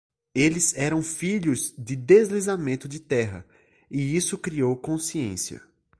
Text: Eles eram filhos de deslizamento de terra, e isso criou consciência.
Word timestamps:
Eles 0.33 0.75
eram 0.75 1.03
filhos 1.03 1.75
de 1.77 1.95
deslizamento 1.95 2.87
de 2.87 2.99
terra, 2.99 3.45
e 3.87 4.15
isso 4.17 4.35
criou 4.35 4.75
consciência. 4.75 5.61